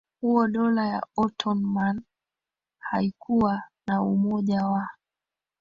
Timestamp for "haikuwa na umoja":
2.79-4.65